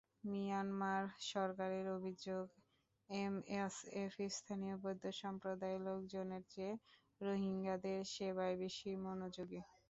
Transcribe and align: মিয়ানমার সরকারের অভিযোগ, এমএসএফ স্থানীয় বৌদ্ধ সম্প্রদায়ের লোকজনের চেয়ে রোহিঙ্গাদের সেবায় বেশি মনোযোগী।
মিয়ানমার 0.25 1.03
সরকারের 1.27 1.85
অভিযোগ, 1.97 2.45
এমএসএফ 3.09 4.13
স্থানীয় 4.31 4.75
বৌদ্ধ 4.83 5.03
সম্প্রদায়ের 5.21 5.81
লোকজনের 5.87 6.43
চেয়ে 6.51 6.73
রোহিঙ্গাদের 7.21 7.99
সেবায় 8.13 8.55
বেশি 8.63 8.89
মনোযোগী। 9.05 9.59